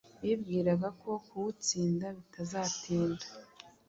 [0.23, 3.25] bibwiraga ko kuwutsinda bitazatinda